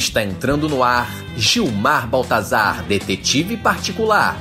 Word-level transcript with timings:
Está 0.00 0.22
entrando 0.22 0.66
no 0.66 0.82
ar 0.82 1.10
Gilmar 1.36 2.06
Baltazar, 2.06 2.82
detetive 2.84 3.58
particular. 3.58 4.34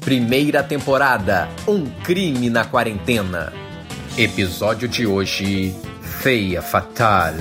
Primeira 0.00 0.62
temporada: 0.62 1.48
Um 1.66 1.90
crime 2.04 2.48
na 2.48 2.64
quarentena. 2.64 3.52
Episódio 4.16 4.86
de 4.86 5.08
hoje: 5.08 5.74
Feia 6.22 6.62
Fatal. 6.62 7.34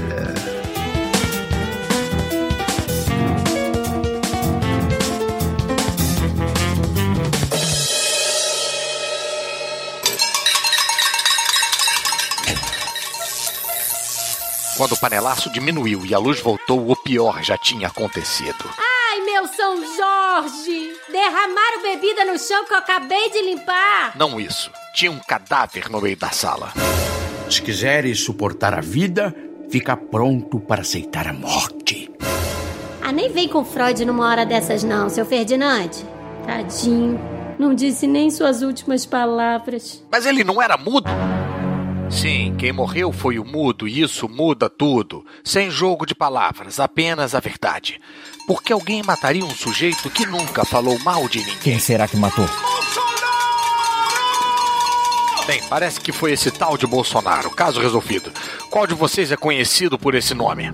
Quando 14.80 14.94
o 14.94 14.98
panelaço 14.98 15.50
diminuiu 15.50 16.06
e 16.06 16.16
a 16.16 16.18
luz 16.18 16.40
voltou, 16.40 16.90
o 16.90 16.96
pior 16.96 17.44
já 17.44 17.58
tinha 17.58 17.88
acontecido. 17.88 18.64
Ai, 18.78 19.20
meu 19.26 19.46
São 19.46 19.76
Jorge! 19.76 20.94
Derramaram 21.12 21.82
bebida 21.82 22.24
no 22.24 22.40
chão 22.40 22.64
que 22.64 22.72
eu 22.72 22.78
acabei 22.78 23.30
de 23.30 23.42
limpar! 23.42 24.14
Não 24.16 24.40
isso. 24.40 24.72
Tinha 24.96 25.12
um 25.12 25.20
cadáver 25.20 25.90
no 25.90 26.00
meio 26.00 26.16
da 26.16 26.30
sala. 26.30 26.72
Se 27.50 27.62
quiseres 27.62 28.24
suportar 28.24 28.74
a 28.74 28.80
vida, 28.80 29.36
fica 29.70 29.98
pronto 29.98 30.62
para 30.62 30.80
aceitar 30.80 31.28
a 31.28 31.34
morte. 31.34 32.10
Ah, 33.02 33.12
nem 33.12 33.30
vem 33.30 33.50
com 33.50 33.66
Freud 33.66 34.06
numa 34.06 34.30
hora 34.30 34.46
dessas 34.46 34.82
não, 34.82 35.10
seu 35.10 35.26
Ferdinand. 35.26 35.92
Tadinho. 36.46 37.20
Não 37.60 37.76
disse 37.76 38.08
nem 38.08 38.32
suas 38.32 38.62
últimas 38.62 39.06
palavras. 39.06 40.02
Mas 40.10 40.26
ele 40.26 40.46
não 40.46 40.62
era 40.62 40.78
mudo? 40.78 41.10
Sim, 42.10 42.56
quem 42.58 42.72
morreu 42.74 43.12
foi 43.12 43.38
o 43.38 43.46
mudo 43.46 43.88
e 43.88 44.02
isso 44.02 44.28
muda 44.28 44.68
tudo. 44.68 45.24
Sem 45.44 45.70
jogo 45.70 46.06
de 46.06 46.16
palavras, 46.16 46.80
apenas 46.80 47.36
a 47.36 47.40
verdade. 47.40 48.02
Porque 48.48 48.74
alguém 48.74 49.04
mataria 49.04 49.46
um 49.46 49.50
sujeito 49.52 50.10
que 50.10 50.26
nunca 50.26 50.66
falou 50.66 50.98
mal 51.00 51.28
de 51.30 51.38
ninguém? 51.38 51.58
Quem 51.60 51.80
será 51.80 52.08
que 52.08 52.18
matou? 52.18 52.48
Bem, 55.50 55.64
parece 55.68 56.00
que 56.00 56.12
foi 56.12 56.34
esse 56.34 56.52
tal 56.52 56.78
de 56.78 56.86
Bolsonaro. 56.86 57.50
Caso 57.50 57.82
resolvido. 57.82 58.32
Qual 58.70 58.86
de 58.86 58.94
vocês 58.94 59.32
é 59.32 59.36
conhecido 59.36 59.98
por 59.98 60.14
esse 60.14 60.36
nome? 60.36 60.72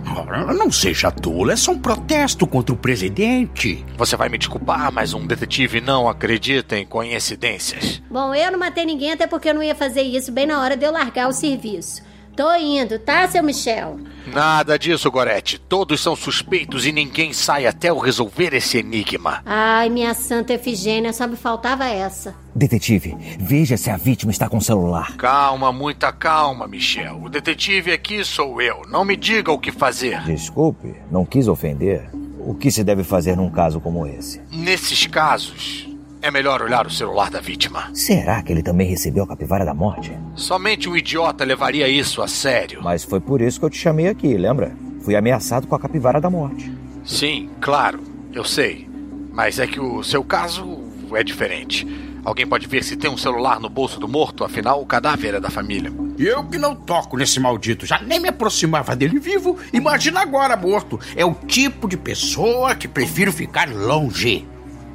Não 0.53 0.69
seja 0.69 1.09
tolo, 1.09 1.49
é 1.49 1.55
só 1.55 1.71
um 1.71 1.79
protesto 1.79 2.45
contra 2.45 2.75
o 2.75 2.77
presidente. 2.77 3.85
Você 3.95 4.17
vai 4.17 4.27
me 4.27 4.37
desculpar, 4.37 4.91
mas 4.91 5.13
um 5.13 5.25
detetive 5.25 5.79
não 5.79 6.09
acredita 6.09 6.77
em 6.77 6.85
coincidências. 6.85 8.01
Bom, 8.11 8.35
eu 8.35 8.51
não 8.51 8.59
matei 8.59 8.83
ninguém 8.83 9.13
até 9.13 9.25
porque 9.25 9.47
eu 9.47 9.53
não 9.53 9.63
ia 9.63 9.73
fazer 9.73 10.01
isso 10.01 10.29
bem 10.29 10.45
na 10.45 10.59
hora 10.59 10.75
de 10.75 10.85
eu 10.85 10.91
largar 10.91 11.29
o 11.29 11.31
serviço. 11.31 12.03
Tô 12.35 12.53
indo, 12.55 12.99
tá, 12.99 13.27
seu 13.29 13.41
Michel? 13.41 13.97
Nada 14.27 14.77
disso, 14.77 15.09
Gorete. 15.09 15.57
Todos 15.57 16.01
são 16.01 16.15
suspeitos 16.15 16.85
e 16.85 16.91
ninguém 16.91 17.31
sai 17.31 17.65
até 17.65 17.89
eu 17.89 17.97
resolver 17.97 18.53
esse 18.53 18.77
enigma. 18.77 19.41
Ai, 19.45 19.89
minha 19.89 20.13
santa 20.13 20.53
Efigênia, 20.53 21.13
só 21.13 21.27
me 21.27 21.37
faltava 21.37 21.85
essa. 21.85 22.35
Detetive, 22.53 23.15
veja 23.39 23.77
se 23.77 23.89
a 23.89 23.95
vítima 23.95 24.31
está 24.31 24.49
com 24.49 24.57
o 24.57 24.61
celular. 24.61 25.15
Calma, 25.15 25.71
muita 25.71 26.11
calma, 26.11 26.67
Michel. 26.67 27.21
O 27.23 27.29
detetive 27.29 27.93
aqui 27.93 28.23
sou 28.25 28.61
eu. 28.61 28.81
Não 28.89 29.05
me 29.05 29.15
diga 29.15 29.51
o 29.51 29.59
que 29.59 29.71
fazer. 29.71 30.21
Desculpe, 30.23 30.93
não 31.09 31.25
quis 31.25 31.47
ofender. 31.47 32.09
O 32.39 32.53
que 32.53 32.69
se 32.69 32.83
deve 32.83 33.03
fazer 33.03 33.37
num 33.37 33.49
caso 33.49 33.79
como 33.79 34.05
esse? 34.05 34.41
Nesses 34.51 35.07
casos, 35.07 35.87
é 36.25 36.31
melhor 36.31 36.59
olhar 36.59 36.87
o 36.87 36.89
celular 36.89 37.29
da 37.29 37.39
vítima. 37.39 37.91
Será 37.93 38.41
que 38.41 38.51
ele 38.51 38.63
também 38.63 38.87
recebeu 38.87 39.23
a 39.23 39.27
capivara 39.27 39.63
da 39.63 39.75
morte? 39.75 40.11
Somente 40.33 40.89
um 40.89 40.97
idiota 40.97 41.45
levaria 41.45 41.87
isso 41.87 42.19
a 42.19 42.27
sério. 42.27 42.81
Mas 42.81 43.03
foi 43.03 43.19
por 43.19 43.41
isso 43.41 43.59
que 43.59 43.65
eu 43.65 43.69
te 43.69 43.77
chamei 43.77 44.07
aqui, 44.07 44.35
lembra? 44.35 44.75
Fui 45.01 45.15
ameaçado 45.15 45.67
com 45.67 45.75
a 45.75 45.79
capivara 45.79 46.19
da 46.19 46.27
morte. 46.27 46.73
Sim, 47.05 47.51
claro, 47.61 47.99
eu 48.33 48.43
sei. 48.43 48.89
Mas 49.31 49.59
é 49.59 49.67
que 49.67 49.79
o 49.79 50.01
seu 50.01 50.23
caso 50.23 50.79
é 51.13 51.23
diferente. 51.23 51.87
Alguém 52.25 52.47
pode 52.47 52.65
ver 52.65 52.83
se 52.83 52.97
tem 52.97 53.11
um 53.11 53.17
celular 53.17 53.59
no 53.59 53.69
bolso 53.69 53.99
do 53.99 54.07
morto, 54.07 54.43
afinal 54.43 54.81
o 54.81 54.85
cadáver 54.87 55.35
é 55.35 55.39
da 55.39 55.51
família. 55.51 55.93
E 56.17 56.25
eu 56.25 56.43
que 56.43 56.57
não 56.57 56.75
toco 56.75 57.17
nesse 57.17 57.39
maldito, 57.39 57.85
já 57.85 57.99
nem 57.99 58.19
me 58.19 58.29
aproximava 58.29 58.95
dele 58.95 59.19
vivo, 59.19 59.59
imagina 59.71 60.21
agora 60.21 60.57
morto. 60.57 60.99
É 61.15 61.23
o 61.23 61.35
tipo 61.35 61.87
de 61.87 61.97
pessoa 61.97 62.73
que 62.73 62.87
prefiro 62.87 63.31
ficar 63.31 63.69
longe. 63.69 64.43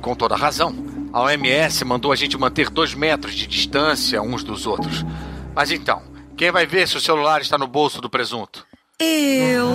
Com 0.01 0.17
toda 0.17 0.35
razão. 0.35 0.90
A 1.13 1.23
OMS 1.23 1.85
mandou 1.85 2.13
a 2.13 2.17
gente 2.17 2.39
manter 2.39 2.71
dois 2.71 2.95
metros 2.95 3.35
de 3.35 3.47
distância 3.47 4.23
uns 4.23 4.45
dos 4.45 4.65
outros. 4.67 5.05
Mas 5.55 5.73
então, 5.73 6.03
quem 6.37 6.53
vai 6.53 6.67
ver 6.67 6.87
se 6.87 6.97
o 6.97 7.01
celular 7.01 7.41
está 7.41 7.59
no 7.59 7.67
bolso 7.67 8.01
do 8.01 8.09
presunto? 8.09 8.65
Eu. 8.99 9.69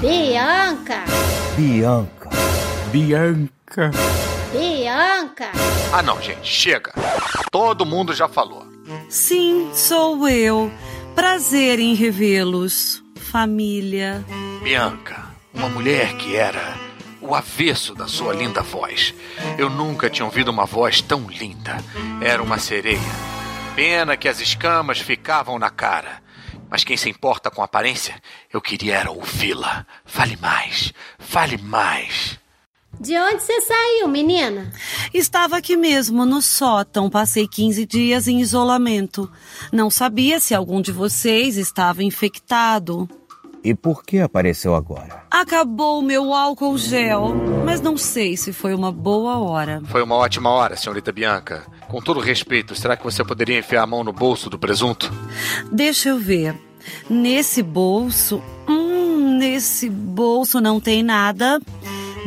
Bianca! 0.00 1.04
Bianca. 1.56 2.30
Bianca. 2.92 3.90
Bianca! 4.52 5.50
Ah 5.90 6.02
não, 6.02 6.20
gente, 6.20 6.46
chega. 6.46 6.92
Todo 7.50 7.86
mundo 7.86 8.12
já 8.12 8.28
falou. 8.28 8.66
Sim, 9.08 9.70
sou 9.72 10.28
eu. 10.28 10.70
Prazer 11.14 11.80
em 11.80 11.94
revê-los. 11.94 13.02
Família. 13.16 14.22
Bianca, 14.62 15.24
uma 15.54 15.70
mulher 15.70 16.14
que 16.16 16.36
era 16.36 16.83
o 17.24 17.34
avesso 17.34 17.94
da 17.94 18.06
sua 18.06 18.34
linda 18.34 18.60
voz. 18.60 19.14
Eu 19.56 19.70
nunca 19.70 20.10
tinha 20.10 20.26
ouvido 20.26 20.50
uma 20.50 20.66
voz 20.66 21.00
tão 21.00 21.26
linda. 21.26 21.76
Era 22.20 22.42
uma 22.42 22.58
sereia. 22.58 23.00
Pena 23.74 24.16
que 24.16 24.28
as 24.28 24.40
escamas 24.40 25.00
ficavam 25.00 25.58
na 25.58 25.70
cara. 25.70 26.22
Mas 26.68 26.84
quem 26.84 26.96
se 26.96 27.08
importa 27.08 27.50
com 27.50 27.62
a 27.62 27.64
aparência, 27.64 28.20
eu 28.52 28.60
queria 28.60 28.96
era 28.96 29.10
ouvi-la. 29.10 29.86
Fale 30.04 30.36
mais, 30.36 30.92
fale 31.18 31.56
mais. 31.56 32.38
De 33.00 33.16
onde 33.18 33.42
você 33.42 33.60
saiu, 33.60 34.06
menina? 34.06 34.72
Estava 35.12 35.56
aqui 35.56 35.76
mesmo, 35.76 36.24
no 36.24 36.40
sótão. 36.40 37.10
Passei 37.10 37.48
15 37.48 37.86
dias 37.86 38.28
em 38.28 38.40
isolamento. 38.40 39.30
Não 39.72 39.90
sabia 39.90 40.38
se 40.38 40.54
algum 40.54 40.80
de 40.80 40.92
vocês 40.92 41.56
estava 41.56 42.04
infectado. 42.04 43.08
E 43.64 43.74
por 43.74 44.04
que 44.04 44.18
apareceu 44.18 44.74
agora? 44.74 45.22
Acabou 45.30 46.02
meu 46.02 46.34
álcool 46.34 46.76
gel, 46.76 47.34
mas 47.64 47.80
não 47.80 47.96
sei 47.96 48.36
se 48.36 48.52
foi 48.52 48.74
uma 48.74 48.92
boa 48.92 49.38
hora. 49.38 49.80
Foi 49.86 50.02
uma 50.02 50.16
ótima 50.16 50.50
hora, 50.50 50.76
senhorita 50.76 51.10
Bianca. 51.10 51.64
Com 51.88 52.02
todo 52.02 52.20
respeito, 52.20 52.74
será 52.74 52.94
que 52.94 53.02
você 53.02 53.24
poderia 53.24 53.58
enfiar 53.58 53.82
a 53.82 53.86
mão 53.86 54.04
no 54.04 54.12
bolso 54.12 54.50
do 54.50 54.58
presunto? 54.58 55.10
Deixa 55.72 56.10
eu 56.10 56.18
ver. 56.18 56.54
Nesse 57.08 57.62
bolso. 57.62 58.42
Hum, 58.68 59.38
nesse 59.38 59.88
bolso 59.88 60.60
não 60.60 60.78
tem 60.78 61.02
nada. 61.02 61.58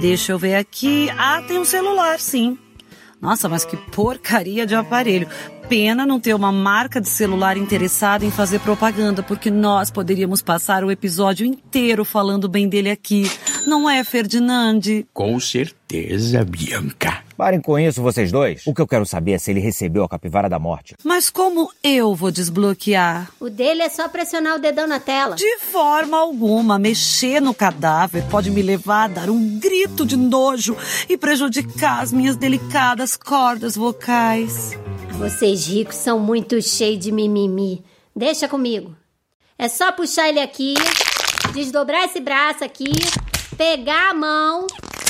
Deixa 0.01 0.31
eu 0.31 0.39
ver 0.39 0.55
aqui. 0.55 1.07
Ah, 1.19 1.43
tem 1.47 1.59
um 1.59 1.65
celular, 1.65 2.19
sim. 2.19 2.57
Nossa, 3.21 3.49
mas 3.49 3.65
que 3.65 3.75
porcaria 3.75 4.65
de 4.65 4.75
aparelho. 4.75 5.27
Pena 5.69 6.05
não 6.05 6.17
ter 6.17 6.33
uma 6.33 6.50
marca 6.50 7.01
de 7.01 7.09
celular 7.09 7.57
interessada 7.57 8.23
em 8.23 8.31
fazer 8.31 8.59
propaganda, 8.59 9.22
porque 9.22 9.51
nós 9.51 9.91
poderíamos 9.91 10.41
passar 10.41 10.81
o 10.81 10.89
episódio 10.89 11.45
inteiro 11.45 12.05
falando 12.05 12.47
bem 12.47 12.69
dele 12.69 12.89
aqui. 12.89 13.29
Não 13.67 13.89
é, 13.89 14.01
Ferdinand? 14.01 14.79
Com 15.13 15.38
certeza, 15.41 16.45
Bianca. 16.45 17.22
Parem 17.35 17.59
com 17.59 17.78
isso, 17.78 18.01
vocês 18.01 18.31
dois. 18.31 18.66
O 18.66 18.73
que 18.73 18.79
eu 18.79 18.88
quero 18.88 19.05
saber 19.05 19.33
é 19.33 19.38
se 19.38 19.51
ele 19.51 19.59
recebeu 19.59 20.05
a 20.05 20.07
capivara 20.07 20.47
da 20.47 20.57
morte. 20.57 20.95
Mas 21.03 21.29
como 21.29 21.69
eu 21.83 22.16
vou 22.16 22.31
desbloquear? 22.31 23.29
O 23.41 23.50
dele 23.50 23.81
é 23.81 23.89
só 23.89 24.07
pressionar 24.07 24.56
o 24.56 24.59
dedão 24.59 24.88
na 24.88 25.01
tela. 25.01 25.35
De 25.35 25.57
forma 25.57 26.17
alguma, 26.17 26.79
mexer 26.79 27.41
no 27.41 27.53
cadáver 27.53 28.23
pode 28.31 28.50
me 28.50 28.61
levar 28.61 29.03
a 29.03 29.07
dar 29.09 29.29
um 29.29 29.59
grito 29.59 30.06
de 30.06 30.16
nojo 30.16 30.77
e 31.09 31.17
prejudicar 31.17 32.01
as 32.01 32.13
minhas 32.13 32.38
delicadas 32.38 33.17
cordas 33.17 33.75
vocais. 33.75 34.79
Vocês 35.17 35.67
ricos 35.67 35.97
são 35.97 36.17
muito 36.17 36.62
cheios 36.62 37.00
de 37.03 37.12
mimimi. 37.12 37.83
Deixa 38.15 38.47
comigo. 38.47 38.95
É 39.59 39.68
só 39.68 39.91
puxar 39.91 40.30
ele 40.30 40.39
aqui, 40.39 40.74
desdobrar 41.53 42.06
esse 42.06 42.21
braço 42.21 42.63
aqui, 42.63 42.91
pegar 43.55 44.11
a 44.11 44.13
mão. 44.13 44.67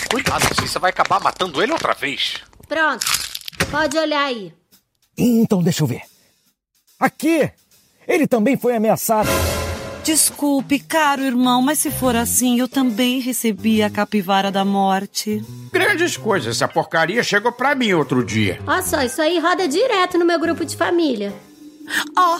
Cuidado, 0.10 0.46
assim 0.52 0.68
você 0.68 0.80
vai 0.80 0.92
acabar 0.92 1.20
matando 1.20 1.62
ele 1.62 1.72
outra 1.72 1.94
vez. 1.94 2.36
Pronto. 2.68 3.06
Pode 3.72 3.98
olhar 3.98 4.26
aí. 4.26 4.54
Então 5.18 5.64
deixa 5.64 5.84
eu 5.84 5.88
ver. 5.88 6.02
Aqui! 7.00 7.50
Ele 8.08 8.28
também 8.28 8.56
foi 8.56 8.76
ameaçado. 8.76 9.30
Desculpe, 10.04 10.80
caro 10.80 11.22
irmão, 11.22 11.62
mas 11.62 11.80
se 11.80 11.92
for 11.92 12.16
assim, 12.16 12.60
eu 12.60 12.68
também 12.70 13.20
recebi 13.20 13.84
a 13.84 13.90
capivara 13.90 14.50
da 14.50 14.64
morte. 14.64 15.44
Grandes 15.74 16.16
coisas, 16.16 16.56
essa 16.56 16.68
porcaria 16.68 17.22
chegou 17.22 17.52
pra 17.52 17.76
mim 17.76 17.92
outro 17.92 18.24
dia. 18.24 18.62
Olha 18.66 18.82
só, 18.82 19.02
isso 19.02 19.22
aí 19.22 19.38
roda 19.38 19.68
direto 19.68 20.18
no 20.18 20.24
meu 20.24 20.40
grupo 20.40 20.64
de 20.64 20.78
família. 20.78 21.34
Ó, 22.18 22.40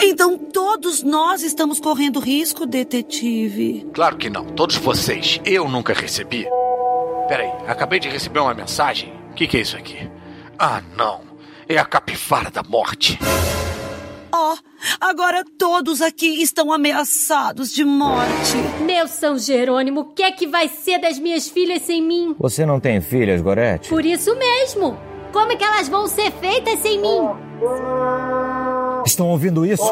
então 0.00 0.36
todos 0.38 1.02
nós 1.02 1.42
estamos 1.42 1.80
correndo 1.80 2.20
risco, 2.20 2.66
detetive. 2.66 3.88
Claro 3.92 4.16
que 4.16 4.30
não, 4.30 4.44
todos 4.46 4.76
vocês. 4.76 5.40
Eu 5.44 5.68
nunca 5.68 5.92
recebi. 5.92 6.46
Peraí, 7.28 7.52
acabei 7.66 8.00
de 8.00 8.08
receber 8.08 8.40
uma 8.40 8.54
mensagem. 8.54 9.12
O 9.30 9.34
que, 9.34 9.46
que 9.46 9.56
é 9.56 9.60
isso 9.60 9.76
aqui? 9.76 10.10
Ah, 10.58 10.82
não. 10.96 11.20
É 11.68 11.78
a 11.78 11.84
capivara 11.84 12.50
da 12.50 12.62
morte. 12.62 13.18
Ó, 14.32 14.56
Agora 15.00 15.44
todos 15.58 16.02
aqui 16.02 16.42
estão 16.42 16.72
ameaçados 16.72 17.72
de 17.72 17.84
morte. 17.84 18.56
Meu 18.84 19.06
São 19.06 19.38
Jerônimo, 19.38 20.00
o 20.00 20.04
que 20.04 20.22
é 20.22 20.32
que 20.32 20.46
vai 20.46 20.68
ser 20.68 20.98
das 20.98 21.18
minhas 21.18 21.48
filhas 21.48 21.82
sem 21.82 22.02
mim? 22.02 22.34
Você 22.38 22.66
não 22.66 22.80
tem 22.80 23.00
filhas, 23.00 23.40
Gorete? 23.40 23.88
Por 23.88 24.04
isso 24.04 24.34
mesmo. 24.36 24.98
Como 25.32 25.52
é 25.52 25.56
que 25.56 25.64
elas 25.64 25.88
vão 25.88 26.06
ser 26.08 26.30
feitas 26.32 26.80
sem 26.80 27.00
mim? 27.00 27.28
Estão 29.04 29.28
ouvindo 29.28 29.66
isso? 29.66 29.82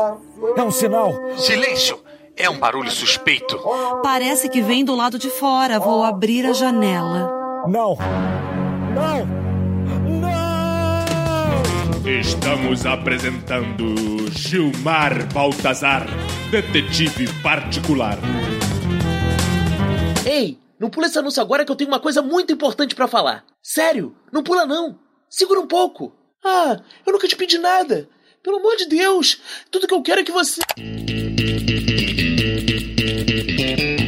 É 0.57 0.63
um 0.63 0.71
sinal. 0.71 1.13
Silêncio! 1.37 1.99
É 2.37 2.49
um 2.49 2.59
barulho 2.59 2.91
suspeito. 2.91 3.61
Parece 4.03 4.49
que 4.49 4.63
vem 4.63 4.85
do 4.85 4.95
lado 4.95 5.19
de 5.19 5.29
fora. 5.29 5.79
Vou 5.79 6.03
abrir 6.03 6.47
a 6.47 6.53
janela. 6.53 7.31
Não! 7.69 7.99
Não! 8.95 9.27
Não! 10.21 10.41
Estamos 12.21 12.87
apresentando 12.87 13.95
Gilmar 14.33 15.33
Baltazar, 15.35 16.07
detetive 16.51 17.29
particular. 17.43 18.19
Ei, 20.25 20.59
não 20.79 20.89
pula 20.89 21.07
esse 21.07 21.19
anúncio 21.19 21.43
agora 21.43 21.65
que 21.65 21.71
eu 21.71 21.77
tenho 21.77 21.91
uma 21.91 22.01
coisa 22.01 22.23
muito 22.23 22.53
importante 22.53 22.95
pra 22.95 23.07
falar. 23.07 23.45
Sério, 23.63 24.15
não 24.33 24.43
pula 24.43 24.65
não. 24.65 24.99
Segura 25.29 25.61
um 25.61 25.67
pouco. 25.67 26.13
Ah, 26.43 26.81
eu 27.07 27.13
nunca 27.13 27.29
te 27.29 27.37
pedi 27.37 27.59
nada. 27.59 28.09
Pelo 28.43 28.57
amor 28.57 28.75
de 28.77 28.87
Deus, 28.87 29.39
tudo 29.71 29.87
que 29.87 29.93
eu 29.93 30.03
quero 30.03 30.23
é 30.23 30.25
que 30.25 30.33
você. 30.33 30.63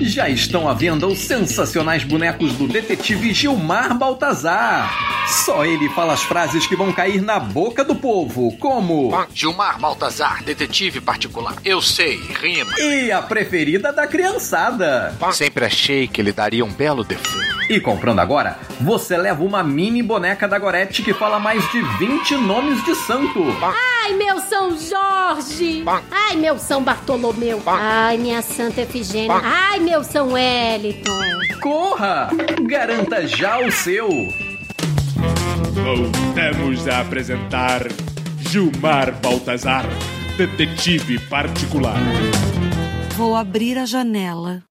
Já 0.00 0.28
estão 0.30 0.66
à 0.66 0.72
venda 0.72 1.06
os 1.06 1.18
sensacionais 1.18 2.02
bonecos 2.02 2.54
do 2.54 2.66
detetive 2.66 3.34
Gilmar 3.34 3.96
Baltazar. 3.98 5.11
Só 5.32 5.64
ele 5.64 5.88
fala 5.88 6.12
as 6.12 6.22
frases 6.22 6.66
que 6.66 6.76
vão 6.76 6.92
cair 6.92 7.22
na 7.22 7.40
boca 7.40 7.82
do 7.82 7.94
povo, 7.94 8.54
como. 8.58 9.10
Gilmar 9.34 9.80
Baltazar, 9.80 10.44
detetive 10.44 11.00
particular. 11.00 11.54
Eu 11.64 11.80
sei, 11.80 12.16
rima. 12.16 12.78
E 12.78 13.10
a 13.10 13.22
preferida 13.22 13.90
da 13.92 14.06
criançada. 14.06 15.16
Sempre 15.32 15.64
achei 15.64 16.06
que 16.06 16.20
ele 16.20 16.32
daria 16.32 16.62
um 16.62 16.70
belo 16.70 17.02
defeito. 17.02 17.62
E 17.70 17.80
comprando 17.80 18.18
agora, 18.18 18.58
você 18.78 19.16
leva 19.16 19.42
uma 19.42 19.64
mini 19.64 20.02
boneca 20.02 20.46
da 20.46 20.58
Gorete 20.58 21.02
que 21.02 21.14
fala 21.14 21.38
mais 21.38 21.66
de 21.72 21.80
20 21.80 22.36
nomes 22.36 22.84
de 22.84 22.94
santo. 22.94 23.42
Ai, 23.62 24.12
meu 24.12 24.38
São 24.40 24.76
Jorge! 24.76 25.82
Ai, 26.10 26.36
meu 26.36 26.58
São 26.58 26.82
Bartolomeu! 26.82 27.62
Ai, 27.64 28.18
minha 28.18 28.42
Santa 28.42 28.82
Efigênia! 28.82 29.40
Ai, 29.42 29.78
meu 29.80 30.04
São 30.04 30.32
Wellington! 30.32 31.22
Corra! 31.62 32.28
Garanta 32.66 33.26
já 33.26 33.58
o 33.58 33.72
seu! 33.72 34.51
Voltamos 35.74 36.86
a 36.86 37.00
apresentar 37.00 37.82
Gilmar 38.38 39.18
Baltazar, 39.20 39.84
detetive 40.36 41.18
particular. 41.18 41.96
Vou 43.16 43.34
abrir 43.34 43.78
a 43.78 43.86
janela. 43.86 44.62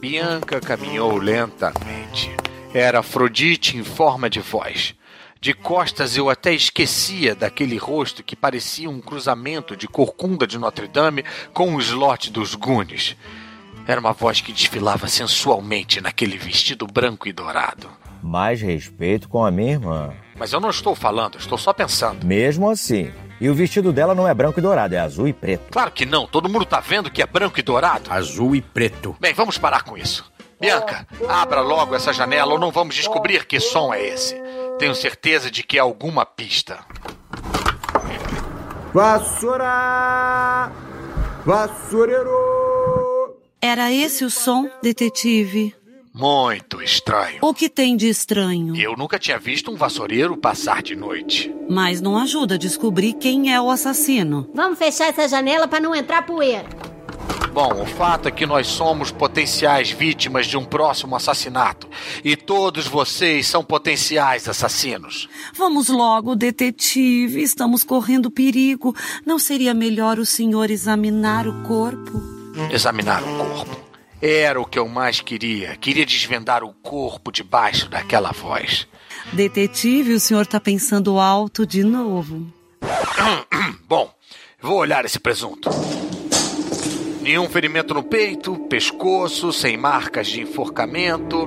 Bianca 0.00 0.60
caminhou 0.60 1.16
lentamente. 1.16 2.30
Era 2.74 2.98
Afrodite 2.98 3.76
em 3.76 3.84
forma 3.84 4.28
de 4.28 4.40
voz. 4.40 4.94
De 5.40 5.54
costas 5.54 6.16
eu 6.16 6.28
até 6.28 6.52
esquecia 6.52 7.34
daquele 7.34 7.76
rosto 7.76 8.24
que 8.24 8.34
parecia 8.34 8.90
um 8.90 9.00
cruzamento 9.00 9.76
de 9.76 9.86
corcunda 9.86 10.48
de 10.48 10.58
Notre 10.58 10.88
Dame 10.88 11.24
com 11.54 11.76
o 11.76 11.80
slot 11.80 12.30
dos 12.32 12.56
Goonies. 12.56 13.16
Era 13.86 14.00
uma 14.00 14.12
voz 14.12 14.40
que 14.40 14.52
desfilava 14.52 15.06
sensualmente 15.06 16.00
naquele 16.00 16.36
vestido 16.36 16.86
branco 16.86 17.28
e 17.28 17.32
dourado. 17.32 17.88
Mais 18.22 18.60
respeito 18.60 19.28
com 19.28 19.44
a 19.44 19.50
minha 19.50 19.72
irmã. 19.72 20.12
Mas 20.36 20.52
eu 20.52 20.60
não 20.60 20.70
estou 20.70 20.94
falando, 20.94 21.38
estou 21.38 21.58
só 21.58 21.72
pensando. 21.72 22.26
Mesmo 22.26 22.70
assim. 22.70 23.12
E 23.40 23.48
o 23.48 23.54
vestido 23.54 23.92
dela 23.92 24.14
não 24.14 24.26
é 24.26 24.34
branco 24.34 24.58
e 24.58 24.62
dourado, 24.62 24.94
é 24.94 24.98
azul 24.98 25.28
e 25.28 25.32
preto. 25.32 25.70
Claro 25.70 25.92
que 25.92 26.04
não, 26.04 26.26
todo 26.26 26.48
mundo 26.48 26.64
tá 26.64 26.80
vendo 26.80 27.10
que 27.10 27.22
é 27.22 27.26
branco 27.26 27.58
e 27.58 27.62
dourado. 27.62 28.10
Azul 28.10 28.56
e 28.56 28.60
preto. 28.60 29.16
Bem, 29.20 29.32
vamos 29.32 29.58
parar 29.58 29.82
com 29.82 29.96
isso. 29.96 30.30
Bianca, 30.60 31.06
abra 31.28 31.60
logo 31.60 31.94
essa 31.94 32.12
janela 32.12 32.52
ou 32.52 32.58
não 32.58 32.72
vamos 32.72 32.96
descobrir 32.96 33.46
que 33.46 33.60
som 33.60 33.94
é 33.94 34.04
esse. 34.04 34.34
Tenho 34.78 34.94
certeza 34.94 35.50
de 35.50 35.62
que 35.62 35.78
é 35.78 35.80
alguma 35.80 36.26
pista. 36.26 36.78
Vassoura! 38.92 40.72
Vassoureiro! 41.46 43.38
Era 43.60 43.92
esse 43.92 44.24
o 44.24 44.30
som, 44.30 44.68
detetive? 44.82 45.74
Muito 46.18 46.82
estranho. 46.82 47.38
O 47.40 47.54
que 47.54 47.68
tem 47.68 47.96
de 47.96 48.08
estranho? 48.08 48.74
Eu 48.74 48.96
nunca 48.96 49.20
tinha 49.20 49.38
visto 49.38 49.70
um 49.70 49.76
vassoureiro 49.76 50.36
passar 50.36 50.82
de 50.82 50.96
noite. 50.96 51.54
Mas 51.70 52.00
não 52.00 52.18
ajuda 52.18 52.56
a 52.56 52.58
descobrir 52.58 53.12
quem 53.12 53.54
é 53.54 53.60
o 53.60 53.70
assassino. 53.70 54.50
Vamos 54.52 54.80
fechar 54.80 55.10
essa 55.10 55.28
janela 55.28 55.68
para 55.68 55.78
não 55.78 55.94
entrar 55.94 56.26
poeira. 56.26 56.68
Bom, 57.52 57.82
o 57.82 57.86
fato 57.86 58.26
é 58.26 58.32
que 58.32 58.44
nós 58.46 58.66
somos 58.66 59.12
potenciais 59.12 59.92
vítimas 59.92 60.48
de 60.48 60.56
um 60.56 60.64
próximo 60.64 61.14
assassinato. 61.14 61.88
E 62.24 62.34
todos 62.34 62.88
vocês 62.88 63.46
são 63.46 63.62
potenciais 63.62 64.48
assassinos. 64.48 65.28
Vamos 65.54 65.88
logo, 65.88 66.34
detetive. 66.34 67.40
Estamos 67.40 67.84
correndo 67.84 68.28
perigo. 68.28 68.92
Não 69.24 69.38
seria 69.38 69.72
melhor 69.72 70.18
o 70.18 70.26
senhor 70.26 70.68
examinar 70.68 71.46
o 71.46 71.62
corpo? 71.62 72.20
Examinar 72.72 73.22
o 73.22 73.36
corpo. 73.36 73.87
Era 74.20 74.60
o 74.60 74.66
que 74.66 74.78
eu 74.78 74.88
mais 74.88 75.20
queria. 75.20 75.76
Queria 75.76 76.04
desvendar 76.04 76.64
o 76.64 76.72
corpo 76.72 77.30
debaixo 77.30 77.88
daquela 77.88 78.32
voz. 78.32 78.88
Detetive, 79.32 80.14
o 80.14 80.20
senhor 80.20 80.42
está 80.42 80.58
pensando 80.58 81.20
alto 81.20 81.66
de 81.66 81.84
novo. 81.84 82.46
Bom, 83.86 84.12
vou 84.60 84.78
olhar 84.78 85.04
esse 85.04 85.20
presunto. 85.20 85.70
Nenhum 87.22 87.48
ferimento 87.48 87.94
no 87.94 88.02
peito, 88.02 88.56
pescoço, 88.68 89.52
sem 89.52 89.76
marcas 89.76 90.28
de 90.28 90.40
enforcamento. 90.40 91.46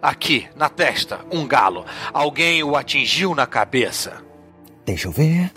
Aqui, 0.00 0.48
na 0.56 0.68
testa, 0.68 1.20
um 1.30 1.46
galo. 1.46 1.84
Alguém 2.12 2.64
o 2.64 2.74
atingiu 2.74 3.34
na 3.34 3.46
cabeça. 3.46 4.24
Deixa 4.86 5.06
eu 5.06 5.12
ver. 5.12 5.52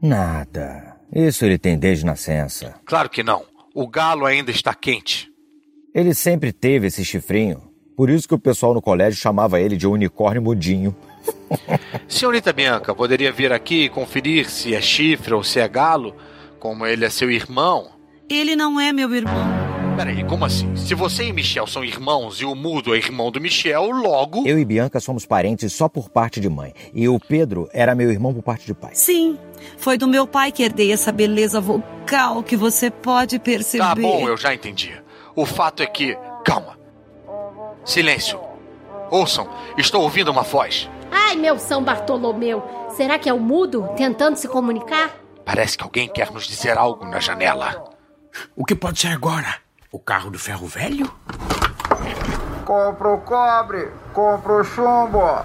Nada. 0.00 0.96
Isso 1.12 1.44
ele 1.44 1.58
tem 1.58 1.76
desde 1.76 2.06
nascença. 2.06 2.76
Claro 2.86 3.10
que 3.10 3.22
não. 3.22 3.49
O 3.74 3.86
galo 3.86 4.26
ainda 4.26 4.50
está 4.50 4.74
quente. 4.74 5.30
Ele 5.94 6.14
sempre 6.14 6.52
teve 6.52 6.88
esse 6.88 7.04
chifrinho. 7.04 7.62
Por 7.96 8.10
isso 8.10 8.26
que 8.26 8.34
o 8.34 8.38
pessoal 8.38 8.74
no 8.74 8.82
colégio 8.82 9.20
chamava 9.20 9.60
ele 9.60 9.76
de 9.76 9.86
unicórnio 9.86 10.42
mudinho. 10.42 10.96
Senhorita 12.08 12.52
Bianca, 12.52 12.94
poderia 12.94 13.30
vir 13.30 13.52
aqui 13.52 13.84
e 13.84 13.88
conferir 13.88 14.48
se 14.48 14.74
é 14.74 14.80
chifre 14.80 15.34
ou 15.34 15.44
se 15.44 15.60
é 15.60 15.68
galo? 15.68 16.14
Como 16.58 16.86
ele 16.86 17.04
é 17.04 17.10
seu 17.10 17.30
irmão? 17.30 17.90
Ele 18.28 18.56
não 18.56 18.80
é 18.80 18.92
meu 18.92 19.14
irmão. 19.14 19.59
Peraí, 20.00 20.24
como 20.24 20.46
assim? 20.46 20.74
Se 20.76 20.94
você 20.94 21.24
e 21.24 21.32
Michel 21.32 21.66
são 21.66 21.84
irmãos 21.84 22.40
e 22.40 22.46
o 22.46 22.54
mudo 22.54 22.94
é 22.94 22.96
irmão 22.96 23.30
do 23.30 23.38
Michel, 23.38 23.90
logo. 23.90 24.48
Eu 24.48 24.58
e 24.58 24.64
Bianca 24.64 24.98
somos 24.98 25.26
parentes 25.26 25.74
só 25.74 25.90
por 25.90 26.08
parte 26.08 26.40
de 26.40 26.48
mãe. 26.48 26.72
E 26.94 27.06
o 27.06 27.20
Pedro 27.20 27.68
era 27.70 27.94
meu 27.94 28.10
irmão 28.10 28.32
por 28.32 28.42
parte 28.42 28.64
de 28.64 28.72
pai. 28.72 28.92
Sim, 28.94 29.38
foi 29.76 29.98
do 29.98 30.08
meu 30.08 30.26
pai 30.26 30.52
que 30.52 30.62
herdei 30.62 30.90
essa 30.90 31.12
beleza 31.12 31.60
vocal 31.60 32.42
que 32.42 32.56
você 32.56 32.90
pode 32.90 33.38
perceber. 33.38 33.84
Tá 33.84 33.94
bom, 33.94 34.26
eu 34.26 34.38
já 34.38 34.54
entendi. 34.54 34.90
O 35.36 35.44
fato 35.44 35.82
é 35.82 35.86
que. 35.86 36.16
Calma. 36.46 36.78
Silêncio. 37.84 38.40
Ouçam, 39.10 39.50
estou 39.76 40.00
ouvindo 40.00 40.30
uma 40.30 40.44
voz. 40.44 40.88
Ai, 41.10 41.36
meu 41.36 41.58
São 41.58 41.84
Bartolomeu. 41.84 42.64
Será 42.96 43.18
que 43.18 43.28
é 43.28 43.34
o 43.34 43.38
mudo 43.38 43.86
tentando 43.98 44.36
se 44.36 44.48
comunicar? 44.48 45.14
Parece 45.44 45.76
que 45.76 45.84
alguém 45.84 46.08
quer 46.08 46.30
nos 46.30 46.46
dizer 46.46 46.78
algo 46.78 47.04
na 47.04 47.20
janela. 47.20 47.84
O 48.56 48.64
que 48.64 48.74
pode 48.74 48.98
ser 48.98 49.08
agora? 49.08 49.68
O 49.92 49.98
carro 49.98 50.30
do 50.30 50.38
ferro 50.38 50.68
velho? 50.68 51.12
Compra 52.64 53.08
o 53.08 53.20
cobre, 53.22 53.88
compra 54.12 54.60
o 54.60 54.64
chumbo. 54.64 55.44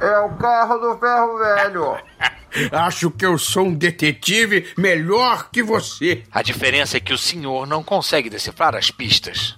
É 0.00 0.18
o 0.18 0.30
carro 0.30 0.78
do 0.78 0.98
ferro 0.98 1.38
velho. 1.38 1.98
Acho 2.72 3.12
que 3.12 3.24
eu 3.24 3.38
sou 3.38 3.66
um 3.66 3.74
detetive 3.74 4.72
melhor 4.76 5.50
que 5.52 5.62
você. 5.62 6.24
A 6.32 6.42
diferença 6.42 6.96
é 6.96 7.00
que 7.00 7.12
o 7.12 7.18
senhor 7.18 7.64
não 7.64 7.84
consegue 7.84 8.28
decifrar 8.28 8.74
as 8.74 8.90
pistas. 8.90 9.56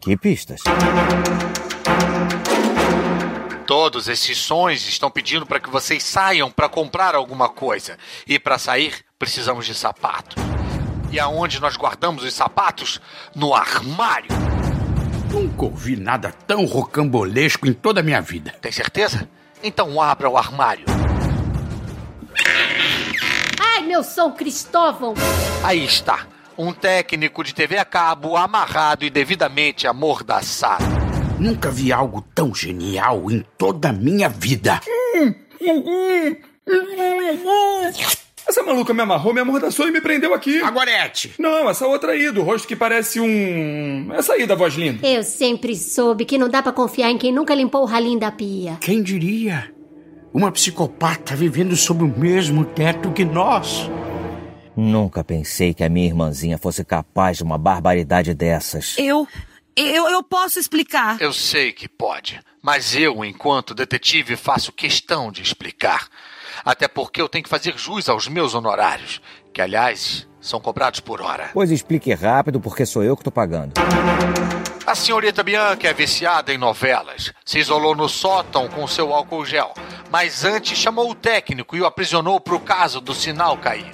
Que 0.00 0.16
pistas? 0.16 0.62
Todos 3.64 4.08
esses 4.08 4.38
sons 4.38 4.88
estão 4.88 5.08
pedindo 5.08 5.46
para 5.46 5.60
que 5.60 5.70
vocês 5.70 6.02
saiam 6.02 6.50
para 6.50 6.68
comprar 6.68 7.14
alguma 7.14 7.48
coisa. 7.48 7.96
E 8.26 8.40
para 8.40 8.58
sair, 8.58 9.04
precisamos 9.16 9.66
de 9.66 9.74
sapato. 9.76 10.49
E 11.10 11.18
aonde 11.18 11.60
nós 11.60 11.76
guardamos 11.76 12.22
os 12.22 12.32
sapatos? 12.32 13.00
No 13.34 13.54
armário. 13.54 14.28
Nunca 15.30 15.64
ouvi 15.64 15.96
nada 15.96 16.32
tão 16.46 16.64
rocambolesco 16.64 17.66
em 17.66 17.72
toda 17.72 18.00
a 18.00 18.02
minha 18.02 18.20
vida. 18.20 18.54
Tem 18.60 18.70
certeza? 18.70 19.28
Então 19.62 20.00
abra 20.00 20.30
o 20.30 20.36
armário. 20.36 20.84
Ai, 23.60 23.82
meu 23.82 24.02
São 24.02 24.32
Cristóvão. 24.32 25.14
Aí 25.64 25.84
está. 25.84 26.26
Um 26.56 26.72
técnico 26.72 27.42
de 27.42 27.54
TV 27.54 27.78
a 27.78 27.84
cabo 27.84 28.36
amarrado 28.36 29.04
e 29.04 29.10
devidamente 29.10 29.86
amordaçado. 29.86 30.84
Nunca 31.38 31.70
vi 31.70 31.92
algo 31.92 32.20
tão 32.34 32.54
genial 32.54 33.30
em 33.30 33.44
toda 33.56 33.88
a 33.88 33.92
minha 33.92 34.28
vida. 34.28 34.80
Essa 38.50 38.64
maluca 38.64 38.92
me 38.92 39.00
amarrou, 39.00 39.32
me 39.32 39.40
amordaçou 39.40 39.86
e 39.86 39.92
me 39.92 40.00
prendeu 40.00 40.34
aqui. 40.34 40.60
A 40.60 40.72
Gorete. 40.72 41.32
Não, 41.38 41.70
essa 41.70 41.86
outra 41.86 42.10
aí, 42.10 42.32
do 42.32 42.42
rosto 42.42 42.66
que 42.66 42.74
parece 42.74 43.20
um. 43.20 44.12
Essa 44.12 44.32
aí 44.32 44.44
da 44.44 44.56
voz 44.56 44.74
linda. 44.74 45.06
Eu 45.06 45.22
sempre 45.22 45.76
soube 45.76 46.24
que 46.24 46.36
não 46.36 46.48
dá 46.48 46.60
pra 46.60 46.72
confiar 46.72 47.12
em 47.12 47.16
quem 47.16 47.30
nunca 47.30 47.54
limpou 47.54 47.82
o 47.82 47.84
ralinho 47.84 48.18
da 48.18 48.32
pia. 48.32 48.76
Quem 48.80 49.04
diria? 49.04 49.72
Uma 50.34 50.50
psicopata 50.50 51.36
vivendo 51.36 51.76
sob 51.76 52.02
o 52.02 52.08
mesmo 52.08 52.64
teto 52.64 53.12
que 53.12 53.24
nós. 53.24 53.88
Nunca 54.76 55.22
pensei 55.22 55.72
que 55.72 55.84
a 55.84 55.88
minha 55.88 56.08
irmãzinha 56.08 56.58
fosse 56.58 56.84
capaz 56.84 57.36
de 57.36 57.44
uma 57.44 57.56
barbaridade 57.56 58.34
dessas. 58.34 58.96
Eu. 58.98 59.28
Eu, 59.76 60.08
eu 60.08 60.24
posso 60.24 60.58
explicar. 60.58 61.20
Eu 61.20 61.32
sei 61.32 61.70
que 61.70 61.88
pode, 61.88 62.40
mas 62.60 62.96
eu, 62.96 63.24
enquanto 63.24 63.76
detetive, 63.76 64.34
faço 64.34 64.72
questão 64.72 65.30
de 65.30 65.40
explicar. 65.40 66.08
Até 66.64 66.88
porque 66.88 67.20
eu 67.20 67.28
tenho 67.28 67.44
que 67.44 67.50
fazer 67.50 67.76
jus 67.76 68.08
aos 68.08 68.28
meus 68.28 68.54
honorários, 68.54 69.20
que, 69.52 69.60
aliás, 69.60 70.28
são 70.40 70.60
cobrados 70.60 71.00
por 71.00 71.20
hora. 71.20 71.50
Pois 71.52 71.70
explique 71.70 72.12
rápido, 72.14 72.60
porque 72.60 72.86
sou 72.86 73.02
eu 73.02 73.16
que 73.16 73.24
tô 73.24 73.30
pagando. 73.30 73.74
A 74.86 74.94
senhorita 74.94 75.42
Bianca 75.42 75.88
é 75.88 75.94
viciada 75.94 76.52
em 76.52 76.58
novelas. 76.58 77.32
Se 77.44 77.58
isolou 77.58 77.94
no 77.94 78.08
sótão 78.08 78.68
com 78.68 78.86
seu 78.86 79.12
álcool 79.12 79.44
gel. 79.44 79.72
Mas 80.10 80.44
antes 80.44 80.76
chamou 80.76 81.10
o 81.10 81.14
técnico 81.14 81.76
e 81.76 81.80
o 81.80 81.86
aprisionou 81.86 82.40
pro 82.40 82.58
caso 82.58 83.00
do 83.00 83.14
sinal 83.14 83.56
cair. 83.56 83.90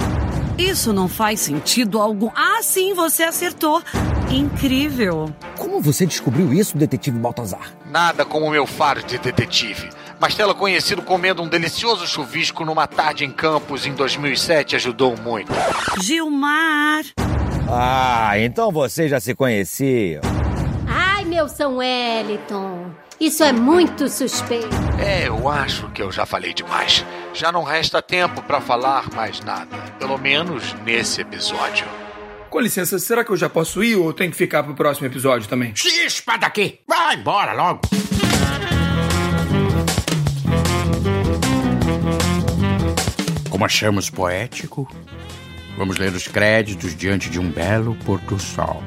Isso 0.57 0.95
não 0.95 1.07
faz 1.07 1.41
sentido 1.41 2.01
algum. 2.01 2.31
Ah, 2.35 2.63
sim, 2.63 2.95
você 2.95 3.25
acertou. 3.25 3.83
Incrível. 4.31 5.31
Como 5.59 5.83
você 5.83 6.07
descobriu 6.07 6.51
isso, 6.53 6.79
detetive 6.79 7.19
Baltazar? 7.19 7.75
Nada 7.91 8.25
como 8.25 8.51
meu 8.51 8.67
faro 8.67 9.03
de 9.03 9.19
detetive. 9.19 9.91
Mastela, 10.19 10.55
conhecido 10.55 11.03
comendo 11.03 11.43
um 11.43 11.49
delicioso 11.49 12.07
chuvisco 12.07 12.65
numa 12.65 12.87
tarde 12.87 13.25
em 13.25 13.31
Campos 13.31 13.87
em 13.87 13.93
2007, 13.93 14.77
ajudou 14.77 15.17
muito. 15.17 15.53
Gilmar. 16.03 17.05
Ah, 17.69 18.39
então 18.39 18.71
vocês 18.71 19.11
já 19.11 19.21
se 19.21 19.35
conheciam. 19.35 20.23
Ai, 20.89 21.25
meu 21.25 21.49
São 21.49 21.77
Wellington. 21.77 22.91
Isso 23.21 23.43
é 23.43 23.53
muito 23.53 24.09
suspeito. 24.09 24.69
É, 24.99 25.29
eu 25.29 25.49
acho 25.49 25.89
que 25.91 26.03
eu 26.03 26.13
já 26.13 26.25
falei 26.27 26.53
demais. 26.53 27.05
Já 27.33 27.51
não 27.51 27.63
resta 27.63 28.01
tempo 28.03 28.43
pra 28.43 28.61
falar 28.61 29.11
mais 29.15 29.41
nada. 29.41 29.77
Pelo 29.99 30.19
menos 30.19 30.75
nesse 30.85 31.23
episódio. 31.23 31.87
Com 32.51 32.61
licença, 32.61 32.99
será 32.99 33.25
que 33.25 33.31
eu 33.31 33.37
já 33.37 33.49
posso 33.49 33.83
ir 33.83 33.97
ou 33.97 34.13
tenho 34.13 34.31
que 34.31 34.37
ficar 34.37 34.63
pro 34.63 34.75
próximo 34.75 35.07
episódio 35.07 35.49
também? 35.49 35.75
Chispa 35.75 36.39
daqui! 36.39 36.81
Vai 36.87 37.17
embora 37.17 37.53
logo! 37.53 37.81
Como 43.57 43.65
achamos 43.65 44.11
poético, 44.11 44.87
vamos 45.79 45.97
ler 45.97 46.13
os 46.13 46.29
créditos 46.29 46.95
diante 46.95 47.31
de 47.31 47.41
um 47.41 47.51
belo 47.51 47.95
pôr 48.05 48.21
do 48.21 48.39
sol. 48.39 48.83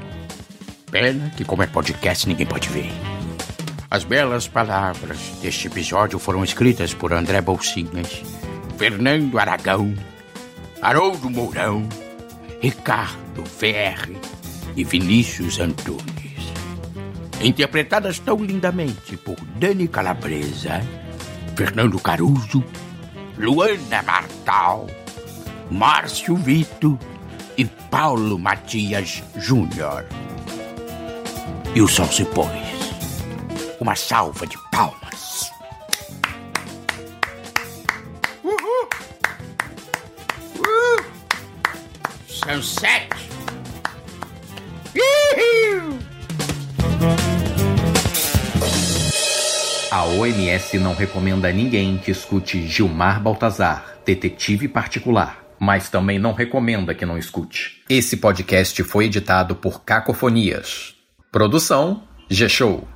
Pena 0.91 1.31
que, 1.35 1.43
como 1.43 1.63
é 1.63 1.65
podcast, 1.65 2.29
ninguém 2.29 2.45
pode 2.45 2.69
ver. 2.69 2.91
As 3.89 4.03
belas 4.03 4.47
palavras 4.47 5.17
deste 5.41 5.65
episódio 5.65 6.19
foram 6.19 6.43
escritas 6.43 6.93
por 6.93 7.11
André 7.11 7.41
Bolsinhas, 7.41 8.21
Fernando 8.77 9.39
Aragão, 9.39 9.91
Haroldo 10.79 11.31
Mourão, 11.31 11.89
Ricardo 12.61 13.43
VR 13.43 14.11
e 14.75 14.83
Vinícius 14.83 15.59
Antunes. 15.59 16.53
Interpretadas 17.41 18.19
tão 18.19 18.37
lindamente 18.37 19.17
por 19.17 19.35
Dani 19.55 19.87
Calabresa, 19.87 20.79
Fernando 21.55 21.99
Caruso, 21.99 22.63
Luana 23.35 24.03
Márcio 25.69 26.35
Vito 26.35 26.97
e 27.55 27.65
Paulo 27.65 28.39
Matias 28.39 29.21
Júnior. 29.35 30.07
E 31.75 31.81
o 31.81 31.87
sol 31.87 32.07
se 32.07 32.25
pôs. 32.25 32.49
Uma 33.79 33.95
salva 33.95 34.47
de 34.47 34.57
palmas. 34.71 35.51
Uhul! 38.43 38.89
Uhul! 40.57 41.05
São 42.27 42.63
sete. 42.63 43.29
Uhul! 44.95 45.68
A 49.91 50.05
OMS 50.05 50.77
não 50.77 50.93
recomenda 50.93 51.49
a 51.49 51.51
ninguém 51.51 51.97
que 51.97 52.11
escute 52.11 52.67
Gilmar 52.67 53.19
Baltazar, 53.19 53.95
detetive 54.05 54.67
particular, 54.67 55.43
mas 55.59 55.89
também 55.89 56.19
não 56.19 56.31
recomenda 56.31 56.93
que 56.93 57.07
não 57.07 57.17
escute. 57.17 57.81
Esse 57.89 58.17
podcast 58.17 58.83
foi 58.83 59.05
editado 59.05 59.55
por 59.55 59.83
Cacofonias. 59.83 60.93
Produção 61.31 62.03
G-Show. 62.29 62.87